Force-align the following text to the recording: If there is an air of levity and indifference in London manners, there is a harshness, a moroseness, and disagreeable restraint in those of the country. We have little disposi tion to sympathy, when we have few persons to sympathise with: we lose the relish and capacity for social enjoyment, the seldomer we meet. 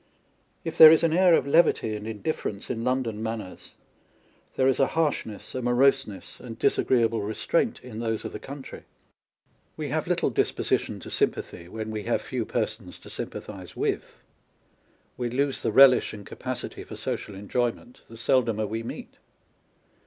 If 0.63 0.79
there 0.79 0.89
is 0.89 1.03
an 1.03 1.13
air 1.13 1.35
of 1.35 1.45
levity 1.45 1.95
and 1.95 2.07
indifference 2.07 2.71
in 2.71 2.83
London 2.83 3.21
manners, 3.21 3.73
there 4.55 4.67
is 4.67 4.79
a 4.79 4.87
harshness, 4.87 5.53
a 5.53 5.61
moroseness, 5.61 6.39
and 6.39 6.57
disagreeable 6.57 7.21
restraint 7.21 7.79
in 7.83 7.99
those 7.99 8.25
of 8.25 8.31
the 8.33 8.39
country. 8.39 8.85
We 9.77 9.89
have 9.89 10.07
little 10.07 10.31
disposi 10.31 10.79
tion 10.79 10.99
to 11.01 11.11
sympathy, 11.11 11.67
when 11.67 11.91
we 11.91 12.01
have 12.05 12.23
few 12.23 12.45
persons 12.45 12.97
to 12.97 13.11
sympathise 13.11 13.75
with: 13.75 14.17
we 15.17 15.29
lose 15.29 15.61
the 15.61 15.71
relish 15.71 16.15
and 16.15 16.25
capacity 16.25 16.83
for 16.83 16.95
social 16.95 17.35
enjoyment, 17.35 18.01
the 18.09 18.17
seldomer 18.17 18.65
we 18.67 18.81
meet. 18.81 19.17